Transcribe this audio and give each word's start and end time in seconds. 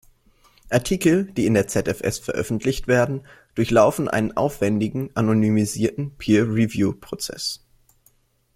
Artikel, 0.71 1.31
die 1.31 1.45
in 1.45 1.53
der 1.53 1.67
ZfS 1.67 2.17
veröffentlicht 2.17 2.87
werden, 2.87 3.23
durchlaufen 3.53 4.07
einen 4.07 4.35
aufwändigen 4.35 5.11
anonymisierten 5.15 6.17
Peer-Review-Prozess. 6.17 7.63